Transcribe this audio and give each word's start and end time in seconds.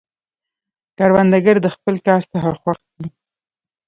کروندګر 0.97 1.55
د 1.61 1.67
خپل 1.75 1.95
کار 2.07 2.21
څخه 2.31 2.49
خوښ 2.61 2.79
دی 2.97 3.07